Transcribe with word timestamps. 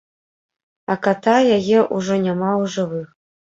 А 0.93 0.95
ката 1.03 1.35
яе 1.59 1.79
ўжо 1.99 2.19
няма 2.25 2.51
ў 2.61 2.63
жывых. 2.79 3.07